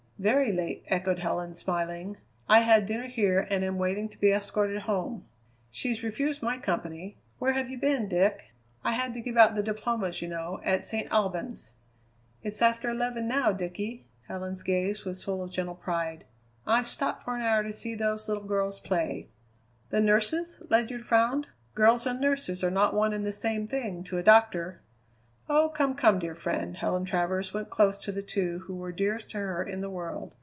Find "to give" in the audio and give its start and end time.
9.15-9.35